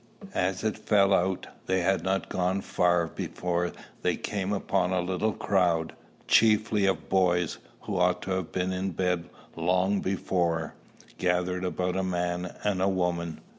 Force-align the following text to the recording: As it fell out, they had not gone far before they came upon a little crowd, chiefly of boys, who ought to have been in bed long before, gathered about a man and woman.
As 0.33 0.63
it 0.63 0.79
fell 0.79 1.13
out, 1.13 1.45
they 1.67 1.81
had 1.81 2.01
not 2.01 2.27
gone 2.27 2.61
far 2.61 3.05
before 3.05 3.71
they 4.01 4.15
came 4.15 4.51
upon 4.51 4.91
a 4.91 4.99
little 4.99 5.31
crowd, 5.31 5.93
chiefly 6.27 6.87
of 6.87 7.07
boys, 7.07 7.59
who 7.81 7.99
ought 7.99 8.23
to 8.23 8.31
have 8.31 8.51
been 8.51 8.73
in 8.73 8.93
bed 8.93 9.29
long 9.55 9.99
before, 10.01 10.73
gathered 11.19 11.63
about 11.63 11.95
a 11.95 12.01
man 12.01 12.51
and 12.63 12.79
woman. 12.95 13.41